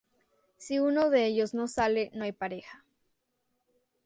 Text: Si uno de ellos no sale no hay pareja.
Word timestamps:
Si 0.57 0.79
uno 0.79 1.11
de 1.11 1.27
ellos 1.27 1.53
no 1.53 1.67
sale 1.67 2.09
no 2.15 2.23
hay 2.23 2.31
pareja. 2.31 2.83